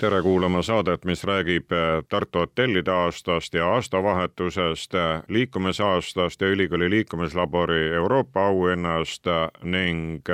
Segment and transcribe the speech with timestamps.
[0.00, 6.90] tere kuulama saadet, mis räägib äh, Tartu hotellide aastast ja aastavahetusest, äh, liikumisaastast ja ülikooli
[6.90, 10.24] liikumislabori Euroopa auhinnast äh, ning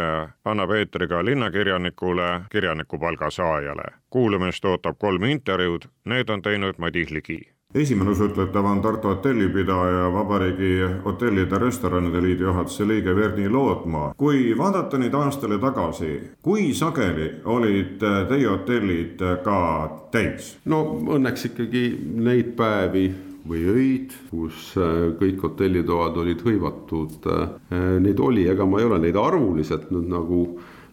[0.44, 3.90] annab eetriga linnakirjanikule kirjanikupalga saajale.
[4.10, 10.80] kuulamist ootab kolm intervjuud, need on teinud Madis Ligi esimene usutletav on Tartu hotellipidaja Vabariigi
[11.04, 14.14] Hotellide Restoranide Liidu juhatuse liige Verni Lootmaa.
[14.16, 19.58] kui vaadata nüüd aastale tagasi, kui sageli olid teie hotellid ka
[20.10, 20.56] täis?
[20.64, 20.82] no
[21.18, 21.84] õnneks ikkagi
[22.16, 23.10] neid päevi
[23.46, 28.98] või öid, kus äh, kõik hotellitoad olid hõivatud, äh, neid oli, ega ma ei ole
[29.04, 30.40] neid arvuliselt nüüd nagu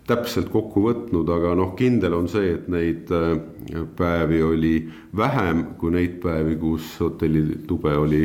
[0.08, 3.38] täpselt kokku võtnud, aga noh, kindel on see, et neid äh,
[3.98, 4.74] päevi oli
[5.16, 8.24] vähem kui neid päevi, kus hotellitube oli,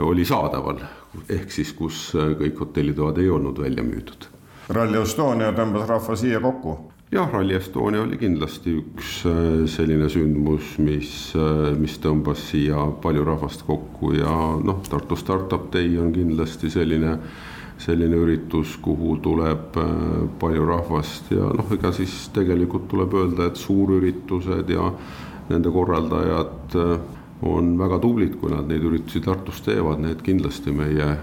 [0.00, 0.80] oli saadaval.
[1.28, 4.30] ehk siis, kus äh, kõik hotellitoad ei olnud välja müüdud.
[4.70, 6.78] Rally Estonia tõmbas rahva siia kokku?
[7.12, 11.34] jah, Rally Estonia oli kindlasti üks äh, selline sündmus, mis,
[11.76, 17.18] mis tõmbas siia palju rahvast kokku ja noh, Tartu Startup Day on kindlasti selline
[17.80, 19.94] selline üritus, kuhu tuleb äh,
[20.40, 24.90] palju rahvast ja noh, ega siis tegelikult tuleb öelda, et suurüritused ja
[25.50, 26.94] nende korraldajad äh,
[27.46, 31.14] on väga tublid, kui nad neid üritusi Tartus teevad, need kindlasti meie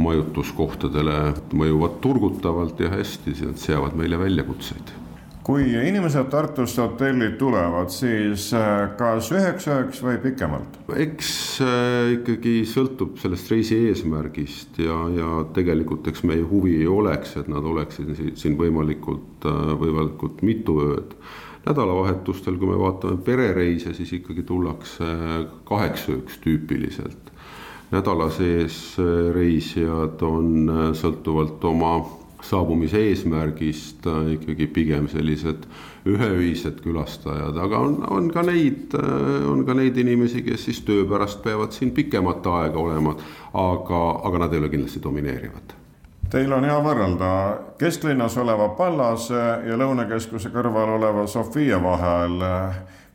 [0.00, 1.18] majutuskohtadele
[1.58, 4.99] mõjuvad turgutavalt ja hästi, nad seavad meile väljakutseid
[5.44, 10.80] kui inimesed Tartusse hotelli tulevad, siis äh, kas üheks ööks või pikemalt?
[11.00, 11.30] eks
[11.64, 17.64] äh, ikkagi sõltub sellest reisi eesmärgist ja, ja tegelikult eks meie huvi oleks, et nad
[17.64, 21.16] oleksid siin võimalikult, äh, võimalikult mitu ööd.
[21.64, 25.08] nädalavahetustel, kui me vaatame perereise, siis ikkagi tullakse
[25.68, 27.32] kaheks ööks tüüpiliselt.
[27.90, 28.96] nädala sees
[29.34, 31.94] reisijad on sõltuvalt oma
[32.42, 35.66] saabumise eesmärgist äh, ikkagi pigem sellised
[36.08, 41.04] üheühised külastajad, aga on, on ka neid, äh, on ka neid inimesi, kes siis töö
[41.08, 43.14] pärast peavad siin pikemat aega olema,
[43.52, 45.76] aga, aga nad ei ole kindlasti domineerivad.
[46.30, 47.30] Teil on hea võrrelda
[47.78, 52.38] kesklinnas oleva Pallase ja Lõunakeskuse kõrval oleva Sofia vahel.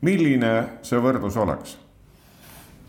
[0.01, 0.51] milline
[0.83, 1.77] see võrdlus oleks?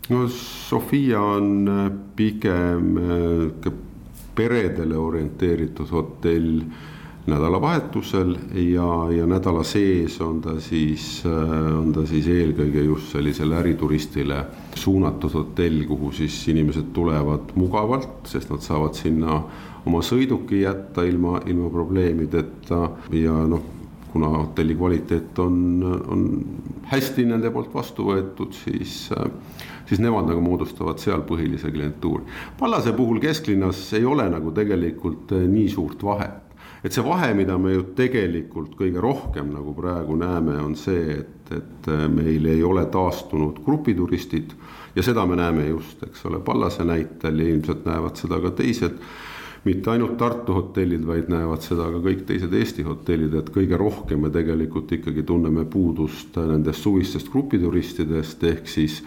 [0.09, 1.69] no Sofia on
[2.15, 2.99] pigem
[4.37, 6.61] peredele orienteeritud hotell
[7.27, 14.43] nädalavahetusel ja, ja nädala sees on ta siis, on ta siis eelkõige just sellisele ärituristile
[14.79, 19.41] suunatud hotell, kuhu siis inimesed tulevad mugavalt, sest nad saavad sinna
[19.87, 22.79] oma sõiduki jätta ilma, ilma probleemideta.
[23.11, 23.76] Ja noh,
[24.17, 25.57] kuna hotelli kvaliteet on,
[26.07, 26.23] on
[26.89, 29.03] hästi nende poolt vastu võetud, siis
[29.87, 32.25] siis nemad nagu moodustavad seal põhilise klientuuri.
[32.59, 36.43] Pallase puhul kesklinnas ei ole nagu tegelikult eh, nii suurt vahet
[36.85, 41.53] et see vahe, mida me ju tegelikult kõige rohkem nagu praegu näeme, on see, et,
[41.53, 44.57] et eh, meil ei ole taastunud grupituristid
[44.97, 48.97] ja seda me näeme just, eks ole, Pallase näitel ja ilmselt näevad seda ka teised
[49.67, 54.23] mitte ainult Tartu hotellid, vaid näevad seda ka kõik teised Eesti hotellid, et kõige rohkem
[54.23, 59.01] me tegelikult ikkagi tunneme puudust nendest suvistest grupituristidest, ehk siis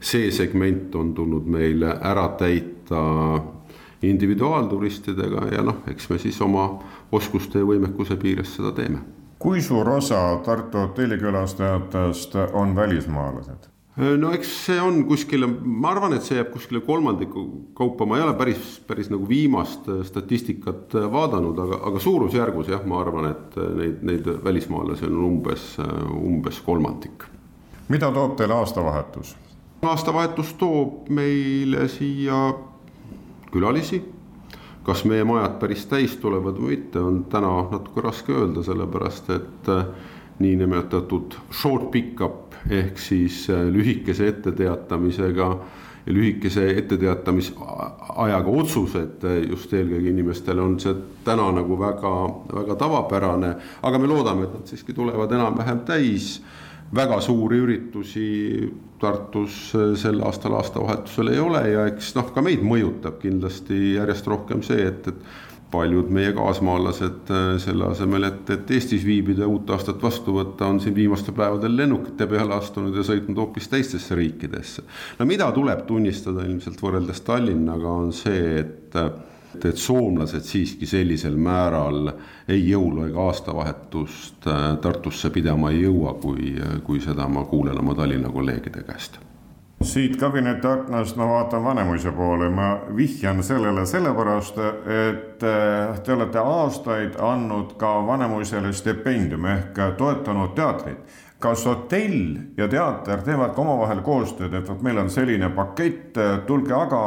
[0.00, 3.00] see segment on tulnud meil ära täita
[4.02, 6.66] individuaalturistidega ja noh, eks me siis oma
[7.12, 9.04] oskuste ja võimekuse piires seda teeme.
[9.38, 13.69] kui suur osa Tartu hotellikülastajatest on välismaalased?
[13.96, 17.44] No eks see on kuskile, ma arvan, et see jääb kuskile kolmandiku
[17.76, 23.00] kaupa, ma ei ole päris, päris nagu viimast statistikat vaadanud, aga, aga suurusjärgus jah, ma
[23.02, 25.68] arvan, et neid, neid välismaalasi on umbes,
[26.14, 27.26] umbes kolmandik.
[27.88, 29.34] mida toob teile aastavahetus?
[29.82, 32.54] aastavahetus toob meile siia
[33.50, 34.02] külalisi.
[34.82, 39.68] kas meie majad päris täis tulevad või mitte, on täna natuke raske öelda, sellepärast et
[39.68, 39.84] äh,
[40.38, 45.48] niinimetatud short pick-up ehk siis äh, lühikese etteteatamisega
[46.06, 50.94] ja lühikese etteteatamisajaga otsused äh, just eelkõige inimestele on see
[51.24, 52.12] täna nagu väga,
[52.54, 56.38] väga tavapärane, aga me loodame, et nad siiski tulevad enam-vähem täis.
[56.90, 58.30] Väga suuri üritusi
[59.00, 64.26] Tartus äh, sel aastal aastavahetusel ei ole ja eks noh, ka meid mõjutab kindlasti järjest
[64.28, 69.50] rohkem see, et, et paljud meie kaasmaalased äh, selle asemel, et, et Eestis viibida ja
[69.50, 74.18] uut aastat vastu võtta, on siin viimastel päevadel lennukite peale astunud ja sõitnud hoopis teistesse
[74.18, 74.84] riikidesse.
[75.18, 79.02] no mida tuleb tunnistada ilmselt võrreldes Tallinnaga, on see, et
[79.50, 82.12] et soomlased siiski sellisel määral
[82.48, 86.54] ei jõulu ega aastavahetust äh, Tartusse pidama ei jõua, kui,
[86.86, 89.18] kui seda ma kuulen oma Tallinna kolleegide käest
[89.90, 96.38] siit kabineti aknast ma vaatan Vanemuise poole, ma vihjan sellele sellepärast, et äh, te olete
[96.38, 101.18] aastaid andnud ka Vanemuisele stipendiumi ehk toetanud teatrit.
[101.40, 106.74] kas hotell ja teater teevad ka omavahel koostööd, et vot meil on selline pakett, tulge
[106.76, 107.04] aga,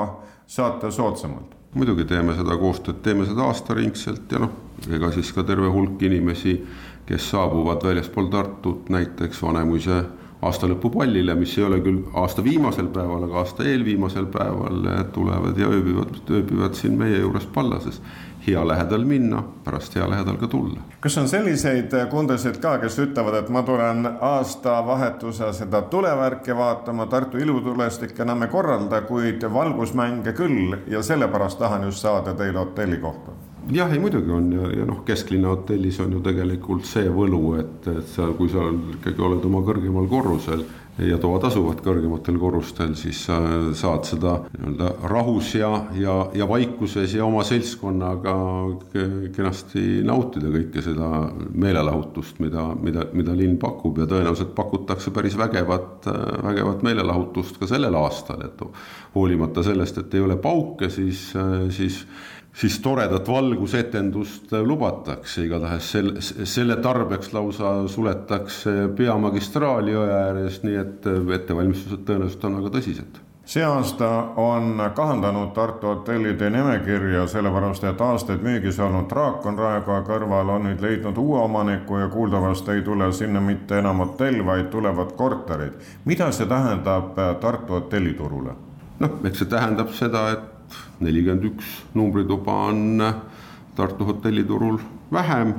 [0.48, 1.54] saate soodsamalt?
[1.74, 4.52] muidugi teeme seda koostööd, teeme seda aastaringselt ja noh,
[4.94, 6.58] ega siis ka terve hulk inimesi,
[7.06, 10.04] kes saabuvad väljaspool Tartut, näiteks Vanemuise
[10.48, 16.16] aastalõpupallile, mis ei ole küll aasta viimasel päeval, aga aasta eelviimasel päeval tulevad ja ööbivad,
[16.30, 18.02] ööbivad siin meie juures Pallases.
[18.48, 20.82] hea lähedal minna, pärast hea lähedal ka tulla.
[21.00, 27.38] kas on selliseid kundasid ka, kes ütlevad, et ma tulen aastavahetuse seda tulevärki vaatama, Tartu
[27.38, 33.53] ilutulestik enam ei korralda, kuid valgusmänge küll ja sellepärast tahan just saada teile hotelli kohta?
[33.72, 34.52] Jah, ei muidugi on.
[34.52, 38.70] Ja, ja noh, kesklinna hotellis on ju tegelikult see võlu, et, et sa, kui sa
[38.98, 40.66] ikkagi oled oma kõrgemal korrusel
[41.02, 43.40] ja toad asuvad kõrgematel korrustel, siis sa
[43.74, 48.36] saad seda nii-öelda rahus ja, ja, ja vaikuses ja oma seltskonnaga
[49.34, 51.10] kenasti nautida kõike seda
[51.50, 54.04] meelelahutust, mida, mida, mida linn pakub.
[54.04, 56.06] Ja tõenäoliselt pakutakse päris vägevat,
[56.46, 58.62] vägevat meelelahutust ka sellel aastal, et
[59.16, 61.32] hoolimata sellest, et ei ole pauke, siis,
[61.74, 62.04] siis
[62.54, 71.12] siis toredat valgusetendust lubatakse, igatahes selle, selle tarbeks lausa suletakse peamagistraal jõe ääres, nii et
[71.40, 78.44] ettevalmistused tõenäoliselt on väga tõsised see aasta on kahandanud Tartu hotellide nimekirja, sellepärast et aastaid
[78.44, 83.42] müügis olnud Draakon Raekoja kõrval on nüüd leidnud uue omaniku ja kuuldavasti ei tule sinna
[83.44, 85.74] mitte enam hotell, vaid tulevad korterid.
[86.06, 88.56] mida see tähendab Tartu hotelliturule?
[89.00, 90.53] noh, eks see tähendab seda, et
[91.00, 93.04] nelikümmend üks numbrituba on
[93.76, 94.78] Tartu hotelliturul
[95.12, 95.54] vähem.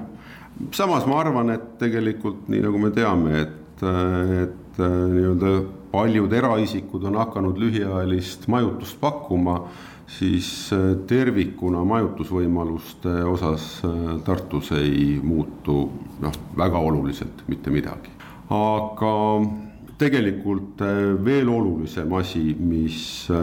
[0.70, 5.54] samas ma arvan, et tegelikult nii nagu me teame, et, et nii-öelda
[5.90, 9.60] paljud eraisikud on hakanud lühiajalist majutust pakkuma,
[10.06, 10.70] siis
[11.10, 13.66] tervikuna majutusvõimaluste osas
[14.24, 15.88] Tartus ei muutu
[16.22, 18.10] noh, väga oluliselt mitte midagi.
[18.50, 19.12] aga
[19.98, 23.40] tegelikult äh, veel olulisem asi, mis äh,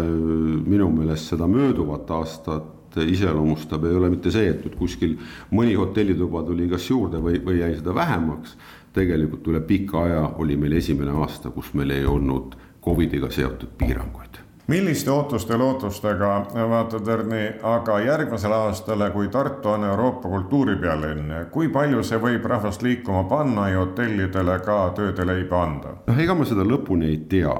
[0.67, 5.15] minu meelest seda mööduvat aastat iseloomustab, ei ole mitte see, et nüüd kuskil
[5.55, 8.57] mõni hotellituba tuli kas juurde või, või jäi seda vähemaks.
[8.91, 14.41] tegelikult üle pika aja oli meil esimene aasta, kus meil ei olnud Covidiga seotud piiranguid
[14.71, 16.29] milliste ootuste lootustega
[16.69, 22.85] vaatad, Erni, aga järgmisele aastale, kui Tartu on Euroopa kultuuripealinn, kui palju see võib rahvast
[22.85, 25.95] liikuma panna ja hotellidele ka tööd ja leiba anda?
[26.07, 27.55] noh, ega ma seda lõpuni ei tea,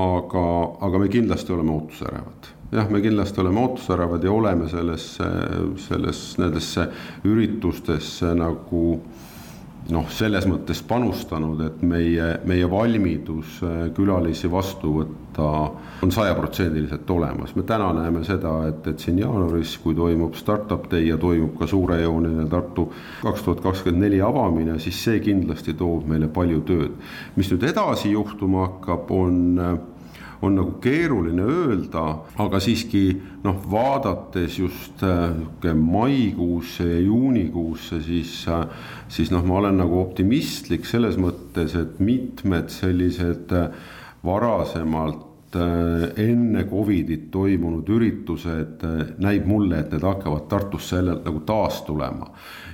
[0.00, 0.46] aga,
[0.88, 5.28] aga me kindlasti oleme ootusärevad jah, me kindlasti oleme ootusärevad ja oleme sellesse,
[5.88, 6.86] selles, nendesse
[7.28, 8.84] üritustesse nagu
[9.88, 13.58] noh, selles mõttes panustanud, et meie, meie valmidus
[13.96, 15.48] külalisi vastu võtta
[16.02, 17.54] on sajaprotsendiliselt olemas.
[17.56, 21.66] me täna näeme seda, et, et siin jaanuaris, kui toimub startup day ja toimub ka
[21.70, 22.90] suurejooneline Tartu
[23.22, 26.98] kaks tuhat kakskümmend neli avamine, siis see kindlasti toob meile palju tööd.
[27.36, 29.56] mis nüüd edasi juhtuma hakkab, on
[30.42, 32.04] on nagu keeruline öelda,
[32.40, 33.04] aga siiski
[33.44, 38.34] noh, vaadates just niisugune maikuusse ja juunikuusse, siis,
[39.08, 43.52] siis noh, ma olen nagu optimistlik selles mõttes, et mitmed sellised
[44.24, 51.40] varasemalt Äh, enne Covidit toimunud üritused, äh, näib mulle, et need hakkavad Tartusse jälle nagu
[51.42, 52.28] taas tulema.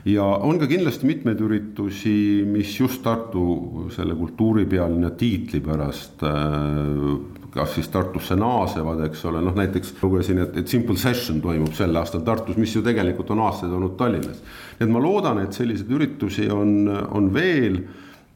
[0.04, 7.74] ja on ka kindlasti mitmeid üritusi, mis just Tartu selle kultuuripealinna tiitli pärast äh, kas
[7.76, 12.24] siis Tartusse naasevad, eks ole, noh näiteks lugesin, et, et Simple Session toimub sel aastal
[12.26, 14.42] Tartus, mis ju tegelikult on aastaid olnud Tallinnas.
[14.80, 17.80] et ma loodan, et selliseid üritusi on, on veel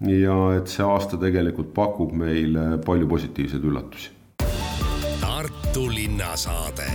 [0.09, 4.17] ja et see aasta tegelikult pakub meile palju positiivseid üllatusi.
[5.21, 6.89] Tartu linnasaade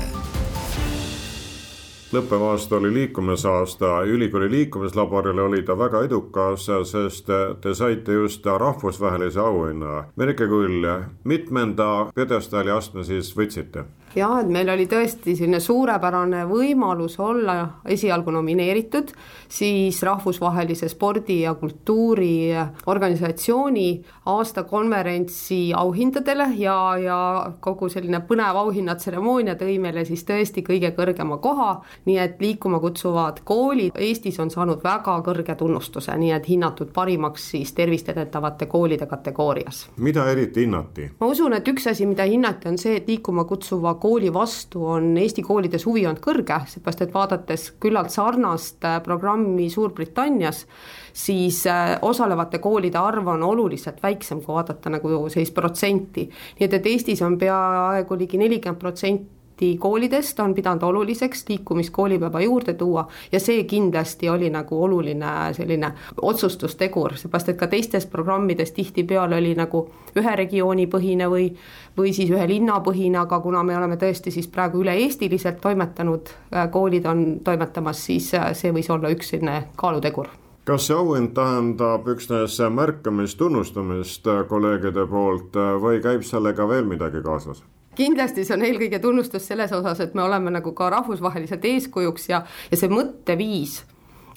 [2.15, 7.29] lõppev aasta oli liikumisaasta, ülikooli liikumislaborile oli ta väga edukas, sest
[7.61, 10.05] te saite just rahvusvahelise auhinna.
[10.15, 10.87] Merike Kull,
[11.23, 13.85] mitmenda pjedestaali astme siis võtsite?
[14.15, 19.11] Jah, et meil oli tõesti selline suurepärane võimalus olla esialgu nomineeritud
[19.49, 30.05] siis rahvusvahelise spordi ja kultuuriorganisatsiooni aastakonverentsi auhindadele ja, ja kogu selline põnev auhinnatseremoonia tõi meile
[30.05, 35.55] siis tõesti kõige kõrgema koha, nii et liikuma kutsuvad koolid Eestis on saanud väga kõrge
[35.59, 39.89] tunnustuse, nii et hinnatud parimaks siis tervist edendavate koolide kategoorias.
[39.97, 41.11] mida eriti hinnati?
[41.19, 45.15] ma usun, et üks asi, mida hinnati, on see, et liikuma kutsuva kooli vastu on
[45.17, 50.65] Eesti koolides huvi olnud kõrge, seepärast et vaadates küllalt sarnast äh, programmi Suurbritannias,
[51.13, 56.27] siis äh, osalevate koolide arv on oluliselt väiksem, kui vaadata nagu sellist protsenti.
[56.59, 61.89] nii et, et Eestis on peaaegu ligi nelikümmend protsenti protsenti koolidest on pidanud oluliseks liikumist
[61.93, 68.05] koolipäeva juurde tuua ja see kindlasti oli nagu oluline selline otsustustegur, seepärast et ka teistes
[68.05, 71.55] programmides tihtipeale oli nagu ühe regiooni põhine või
[71.97, 76.69] või siis ühe linna põhine, aga kuna me oleme tõesti siis praegu üle-eestiliselt toimetanud, äh,
[76.71, 80.27] koolid on toimetamas, siis äh, see võis olla üks selline kaalutegur
[80.65, 87.63] kas see auhind tähendab üksnes märkamist, tunnustamist kolleegide poolt või käib sellega veel midagi kaasas?
[87.95, 92.43] Kindlasti see on eelkõige tunnustus selles osas, et me oleme nagu ka rahvusvaheliselt eeskujuks ja,
[92.71, 93.83] ja see mõtteviis,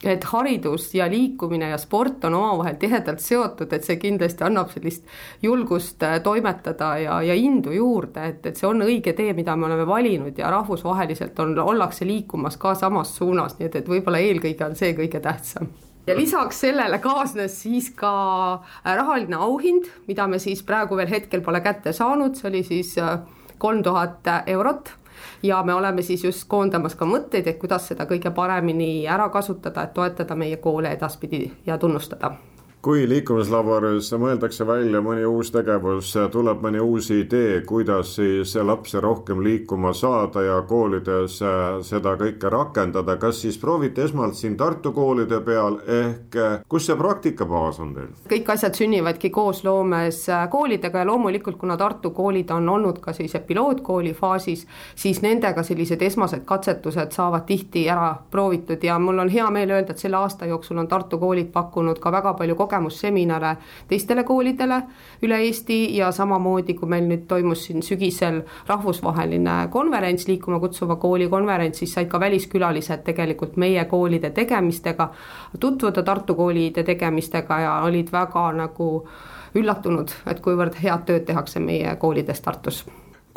[0.05, 5.09] et haridus ja liikumine ja sport on omavahel tihedalt seotud, et see kindlasti annab sellist
[5.43, 9.67] julgust äh, toimetada ja, ja indu juurde, et, et see on õige tee, mida me
[9.67, 14.69] oleme valinud ja rahvusvaheliselt on, ollakse liikumas ka samas suunas, nii et, et võib-olla eelkõige
[14.69, 15.73] on see kõige tähtsam.
[16.09, 18.13] Ja lisaks sellele kaasnes siis ka
[18.55, 22.95] äh, rahaline auhind, mida me siis praegu veel hetkel pole kätte saanud, see oli siis
[23.03, 23.19] äh,
[23.59, 24.93] kolm tuhat eurot.
[25.43, 29.83] Ja me oleme siis just koondamas ka mõtteid, et kuidas seda kõige paremini ära kasutada,
[29.83, 32.33] et toetada meie koole edaspidi ja tunnustada
[32.83, 39.41] kui liikumislaboris mõeldakse välja mõni uus tegevus, tuleb mõni uus idee, kuidas siis lapsi rohkem
[39.43, 41.41] liikuma saada ja koolides
[41.89, 45.81] seda kõike rakendada, kas siis proovite esmalt siin Tartu koolide peal?
[45.89, 46.39] Ehk
[46.71, 48.13] kus see praktikabaas on teil?
[48.31, 54.15] kõik asjad sünnivadki koosloomes koolidega ja loomulikult, kuna Tartu koolid on olnud ka sellise pilootkooli
[54.15, 58.79] faasis, siis nendega sellised esmased katsetused saavad tihti ära proovitud.
[58.87, 62.15] Ja mul on hea meel öelda, et selle aasta jooksul on Tartu koolid pakkunud ka
[62.15, 63.57] väga palju kogemusseminare
[63.89, 64.83] teistele koolidele
[65.23, 71.29] üle Eesti ja samamoodi, kui meil nüüd toimus siin sügisel rahvusvaheline konverents, Liikuma kutsuva kooli
[71.29, 75.11] konverents, siis said ka väliskülalised tegelikult meie koolide tegemistega
[75.61, 78.93] tutvuda, Tartu koolide tegemistega ja olid väga nagu
[79.57, 82.85] üllatunud, et kuivõrd head tööd tehakse meie koolides Tartus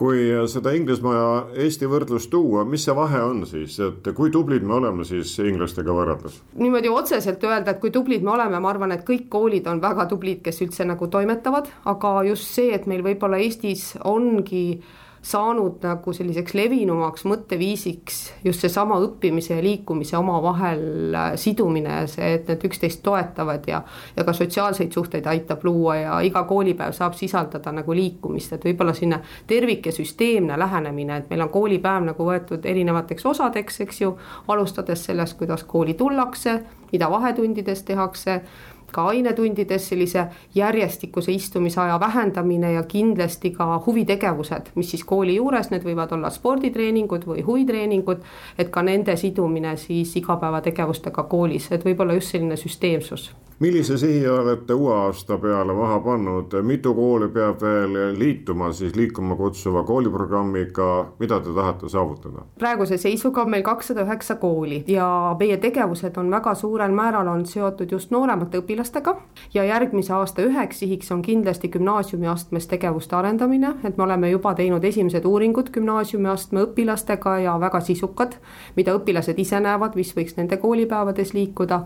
[0.01, 1.25] kui seda Inglismaa ja
[1.65, 5.93] Eesti võrdlust tuua, mis see vahe on siis, et kui tublid me oleme siis inglastega
[5.93, 6.39] võrreldes?
[6.57, 10.07] niimoodi otseselt öelda, et kui tublid me oleme, ma arvan, et kõik koolid on väga
[10.09, 15.83] tublid, kes üldse nagu toimetavad, aga just see, et meil võib-olla Eestis ongi äh, saanud
[15.85, 22.65] nagu selliseks levinumaks mõtteviisiks just seesama õppimise ja liikumise omavahel äh, sidumine, see, et need
[22.65, 23.83] üksteist toetavad ja
[24.15, 28.95] ja ka sotsiaalseid suhteid aitab luua ja iga koolipäev saab sisaldada nagu liikumist, et võib-olla
[28.97, 34.15] sinna tervik ja süsteemne lähenemine, et meil on koolipäev nagu võetud erinevateks osadeks, eks ju,
[34.47, 36.57] alustades sellest, kuidas kooli tullakse,
[36.91, 38.41] mida vahetundides tehakse
[38.91, 45.85] ka ainetundides sellise järjestikuse istumisaja vähendamine ja kindlasti ka huvitegevused, mis siis kooli juures, need
[45.87, 48.25] võivad olla sporditreeningud või huvitreeningud,
[48.57, 53.31] et ka nende sidumine siis igapäevategevustega koolis, et võib-olla just selline süsteemsus
[53.61, 59.35] millise sihi olete uue aasta peale maha pannud, mitu kooli peab veel liituma siis liikuma
[59.37, 60.87] kutsuva kooliprogrammiga,
[61.19, 62.45] mida te tahate saavutada?
[62.59, 65.05] praeguse seisuga on meil kakssada üheksa kooli ja
[65.39, 69.15] meie tegevused on väga suurel määral on seotud just nooremate õpilastega.
[69.53, 74.83] Ja järgmise aasta üheks sihiks on kindlasti gümnaasiumiastmes tegevuste arendamine, et me oleme juba teinud
[74.83, 78.39] esimesed uuringud gümnaasiumiastme õpilastega ja väga sisukad,
[78.75, 81.83] mida õpilased ise näevad, mis võiks nende koolipäevades liikuda.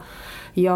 [0.55, 0.75] Ja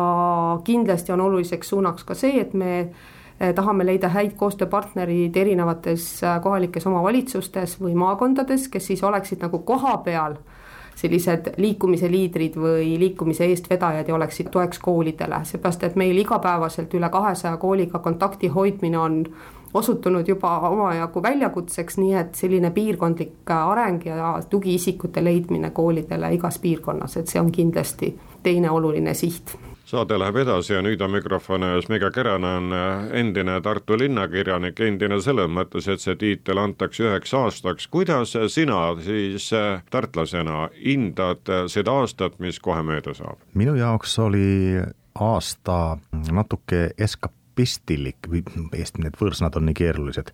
[0.67, 6.39] kindlasti on oluliseks suunaks ka see, et me eh, tahame leida häid koostööpartnerid erinevates eh,
[6.43, 10.39] kohalikes omavalitsustes või maakondades, kes siis oleksid nagu kohapeal
[10.99, 17.09] sellised liikumise liidrid või liikumise eestvedajad ja oleksid toeks koolidele, seepärast et meil igapäevaselt üle
[17.09, 19.21] kahesaja kooliga kontakti hoidmine on
[19.73, 27.17] osutunud juba omajagu väljakutseks, nii et selline piirkondlik areng ja tugiisikute leidmine koolidele igas piirkonnas,
[27.17, 29.55] et see on kindlasti teine oluline siht
[29.89, 32.69] saade läheb edasi ja nüüd on mikrofoni ees Mege Keränen,
[33.17, 37.87] endine Tartu linnakirjanik, endine selles mõttes, et see tiitel antakse üheks aastaks.
[37.87, 39.49] kuidas sina siis
[39.89, 43.41] tartlasena hindad seda aastat, mis kohe mööda saab?
[43.53, 44.77] minu jaoks oli
[45.19, 45.97] aasta
[46.31, 48.43] natuke eskapistilik või
[48.77, 50.29] Eesti need võõrsõnad on nii keerulised.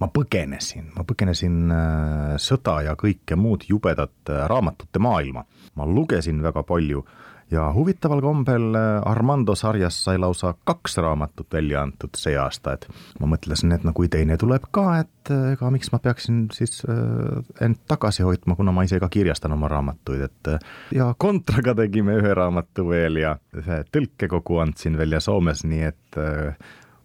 [0.00, 5.46] ma põgenesin, ma põgenesin äh, sõda ja kõike muud jubedat äh, raamatute maailma.
[5.74, 7.04] ma lugesin väga palju
[7.50, 12.88] ja huvitaval kombel äh, Armando sarjas sai lausa kaks raamatut välja antud see aasta, et
[13.20, 16.80] ma mõtlesin, et no kui teine tuleb ka, et äh, ega miks ma peaksin siis
[16.88, 22.18] äh, end tagasi hoidma, kuna ma ise ka kirjastan oma raamatuid, et ja Kontraga tegime
[22.20, 26.20] ühe raamatu veel ja ühe tõlkekogu andsin välja Soomes, nii et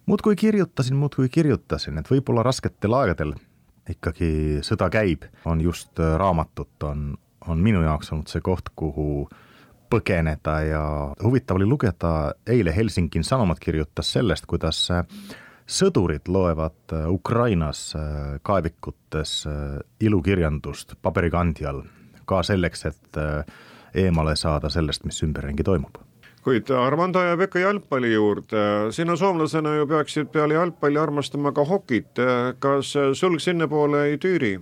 [0.10, 3.36] muudkui kirjutasin, muudkui kirjutasin, et võib-olla rasketel aegadel
[3.90, 7.14] ikkagi sõda käib, on just raamatut, on,
[7.50, 9.28] on minu jaoks olnud see koht, kuhu
[9.92, 10.84] põgeneda ja
[11.24, 14.86] huvitav oli lugeda, eile Helsingin Sanomat kirjutas sellest, kuidas
[15.72, 17.92] sõdurid loevad Ukrainas
[18.44, 19.36] kaevikutes
[20.04, 21.84] ilukirjandust paberikandjal
[22.26, 23.20] ka selleks, et
[23.96, 26.00] eemale saada sellest, mis ümberringi toimub.
[26.42, 28.62] Kuid Armando jääb ikka jalgpalli juurde,
[28.96, 32.18] sina soomlasena ju peaksid peale jalgpalli armastama ka hokit,
[32.60, 34.56] kas sulg sinnapoole ei tüüri?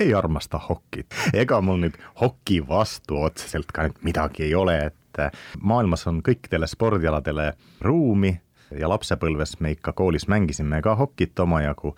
[0.00, 5.22] Ei armasta hokit, ega mul nüüd hoki vastu otseselt ka nüüd midagi ei ole, et
[5.60, 8.34] maailmas on kõikidele spordialadele ruumi
[8.74, 11.94] ja lapsepõlves me ikka koolis mängisime ka hokit omajagu.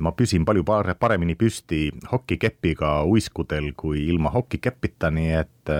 [0.00, 0.64] ma püsin palju
[0.98, 5.72] paremini püsti hokikepiga uiskudel kui ilma hokikepita, nii et,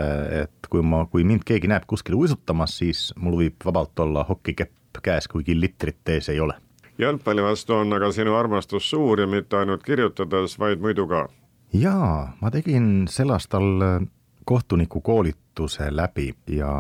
[0.43, 5.01] et kui ma, kui mind keegi näeb kuskil uisutamas, siis mul võib vabalt olla hokikepp
[5.03, 6.55] käes, kuigi litrit ees ei ole.
[6.99, 11.29] jalgpalli vastu on aga sinu armastus suur ja mitte ainult kirjutades, vaid muidu ka.
[11.73, 14.07] Jaa, ma tegin sel aastal
[14.45, 16.73] kohtunikukoolituse läbi ja,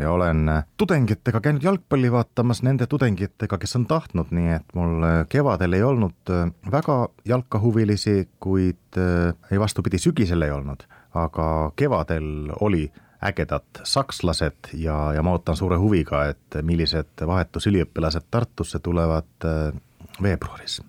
[0.00, 5.78] ja olen tudengitega käinud jalgpalli vaatamas, nende tudengitega, kes on tahtnud, nii et mul kevadel
[5.78, 12.86] ei olnud äh, väga jalkahuvilisi, kuid äh, ei vastupidi, sügisel ei olnud, aga kevadel oli
[13.24, 19.74] ägedad sakslased ja, ja ma ootan suure huviga, et millised vahetusüliõpilased Tartusse tulevad äh,
[20.22, 20.80] veebruaris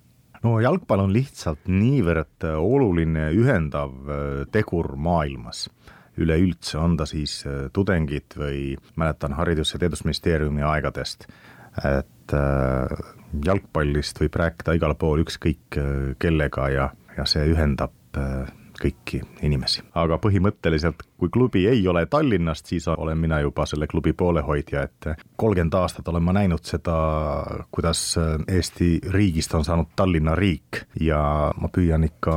[0.44, 3.96] no jalgpall on lihtsalt niivõrd oluline ühendav
[4.52, 5.68] tegur maailmas
[6.20, 11.28] üleüldse, on ta siis äh, tudengid või mäletan Haridus- ja Teadusministeeriumi aegadest,
[11.86, 13.04] et äh,
[13.46, 17.96] jalgpallist võib rääkida igal pool ükskõik äh, kellega ja, ja see ühendab
[18.80, 19.84] kõiki inimesi.
[19.94, 25.10] aga põhimõtteliselt, kui klubi ei ole Tallinnast, siis olen mina juba selle klubi poolehoidja, et
[25.36, 26.96] kolmkümmend aastat olen ma näinud seda,
[27.72, 28.16] kuidas
[28.48, 31.22] Eesti riigist on saanud Tallinna riik ja
[31.60, 32.36] ma püüan ikka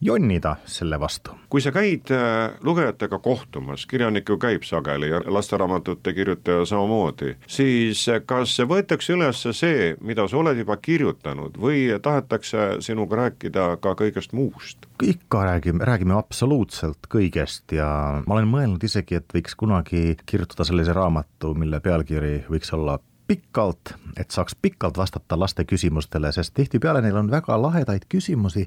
[0.00, 1.30] jonnida selle vastu.
[1.50, 8.04] kui sa käid äh, lugejatega kohtumas, kirjanik ju käib sageli ja lasteraamatute kirjutaja samamoodi, siis
[8.08, 13.96] äh, kas võetakse üles see, mida sa oled juba kirjutanud või tahetakse sinuga rääkida ka
[13.98, 14.86] kõigest muust?
[15.02, 20.94] ikka räägime, räägime absoluutselt kõigest ja ma olen mõelnud isegi, et võiks kunagi kirjutada sellise
[20.96, 22.98] raamatu, mille pealkiri võiks olla
[23.30, 28.64] pikalt, et saaks pikalt vastata laste küsimustele, sest tihtipeale neil on väga lahedaid küsimusi,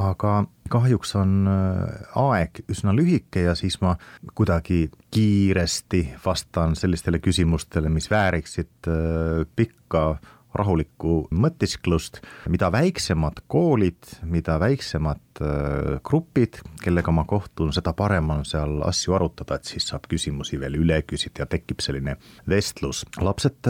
[0.00, 3.94] aga kahjuks on äh, aeg üsna lühike ja siis ma
[4.34, 10.06] kuidagi kiiresti vastan sellistele küsimustele, mis vääriksid äh, pikka
[10.54, 12.20] rahulikku mõtisklust,
[12.52, 19.16] mida väiksemad koolid, mida väiksemad äh, grupid, kellega ma kohtun, seda parem on seal asju
[19.18, 22.16] arutada, et siis saab küsimusi veel üle küsida ja tekib selline
[22.48, 23.04] vestlus.
[23.20, 23.68] lapsed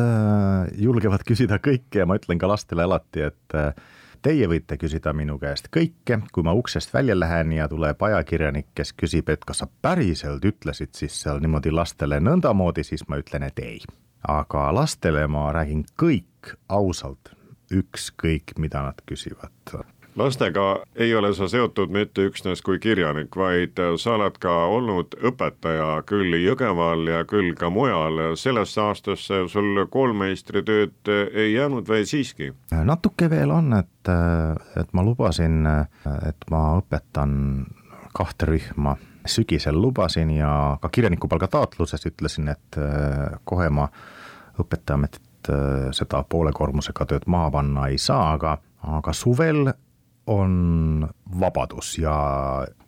[0.79, 3.61] julgevad küsida kõike ja ma ütlen ka lastele alati, et
[4.23, 8.95] Teie võite küsida minu käest kõike, kui ma uksest välja lähen ja tuleb ajakirjanik, kes
[8.95, 13.59] küsib, et kas sa päriselt ütlesid siis seal niimoodi lastele nõndamoodi, siis ma ütlen, et
[13.59, 13.81] ei.
[14.29, 17.35] Aga lastele ma räägin kõik ausalt,
[17.73, 19.85] ükskõik, mida nad küsivad
[20.17, 26.03] lastega ei ole sa seotud mitte üksnes kui kirjanik, vaid sa oled ka olnud õpetaja
[26.09, 28.37] küll Jõgeval ja küll ka mujal.
[28.37, 32.53] sellesse aastasse sul koolmeistritööd ei jäänud või siiski?
[32.85, 34.13] natuke veel on, et,
[34.77, 35.67] et ma lubasin,
[36.29, 37.65] et ma õpetan
[38.13, 42.79] kahte rühma sügisel lubasin ja ka kirjanikupalga taotluses ütlesin, et
[43.45, 43.89] kohe ma
[44.63, 45.51] õpetajaametit
[45.97, 48.57] seda poole koormusega tööd maha panna ei saa, aga,
[48.99, 49.67] aga suvel
[50.27, 51.09] on
[51.41, 52.15] vabadus ja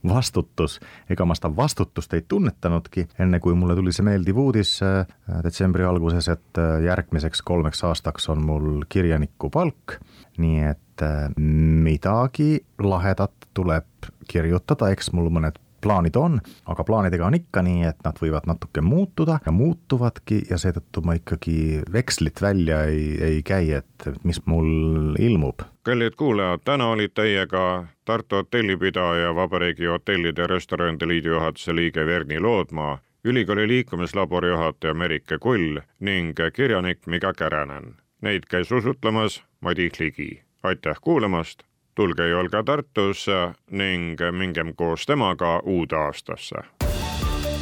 [0.08, 0.78] vastutus,
[1.10, 5.02] ega ma seda vastutust ei tunnetanudki, enne kui mulle tuli see meeldiv uudis äh,
[5.42, 9.98] detsembri alguses, et äh, järgmiseks kolmeks aastaks on mul kirjanikupalk,
[10.38, 17.36] nii et äh, midagi lahedat tuleb kirjutada, eks mul mõned plaanid on, aga plaanidega on
[17.38, 22.84] ikka nii, et nad võivad natuke muutuda ja muutuvadki ja seetõttu ma ikkagi vekslit välja
[22.88, 25.66] ei, ei käi, et mis mul ilmub.
[25.84, 32.40] kallid kuulajad, täna olid teiega Tartu hotellipidaja, Vabariigi Hotellide ja Restoranide Liidu juhatuse liige Verni
[32.40, 37.94] Loodmaa, ülikooli liikumislabori juhataja Merike Kull ning kirjanik Miga Käränen.
[38.20, 40.42] Neid käis usutlemas Madis Ligi.
[40.62, 41.62] aitäh kuulamast
[41.94, 46.56] tulge Jolga Tartusse ning mingem koos temaga uude aastasse.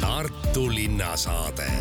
[0.01, 1.71] Tartu linnasaade